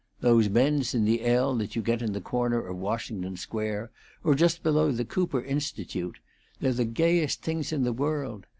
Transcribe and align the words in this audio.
Those 0.19 0.47
bends 0.47 0.95
in 0.95 1.05
the 1.05 1.23
L 1.23 1.55
that 1.57 1.75
you 1.75 1.83
get 1.83 2.01
in 2.01 2.11
the 2.13 2.19
corner 2.21 2.57
of 2.59 2.75
Washington 2.79 3.37
Square, 3.37 3.91
or 4.23 4.33
just 4.33 4.63
below 4.63 4.91
the 4.91 5.05
Cooper 5.05 5.43
Institute 5.43 6.15
they're 6.59 6.73
the 6.73 6.85
gayest 6.85 7.43
things 7.43 7.71
in 7.71 7.83
the 7.83 7.93
world. 7.93 8.47